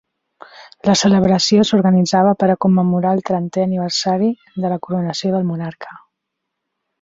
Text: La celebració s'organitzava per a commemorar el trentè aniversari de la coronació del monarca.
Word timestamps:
La 0.87 0.93
celebració 1.01 1.65
s'organitzava 1.69 2.31
per 2.43 2.49
a 2.53 2.55
commemorar 2.65 3.11
el 3.17 3.21
trentè 3.31 3.67
aniversari 3.67 4.31
de 4.65 4.73
la 4.75 4.81
coronació 4.89 5.35
del 5.37 5.47
monarca. 5.51 5.95